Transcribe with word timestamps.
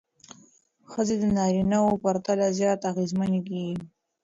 ښځې 0.91 1.15
د 1.21 1.23
نارینه 1.37 1.77
وو 1.83 2.01
پرتله 2.03 2.47
زیات 2.59 2.81
اغېزمنې 2.91 3.41
کېږي. 3.49 3.75